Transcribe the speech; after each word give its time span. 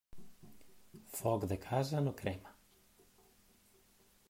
Foc 1.17 1.45
de 1.51 1.59
casa 1.67 2.01
no 2.07 2.15
crema. 2.23 2.55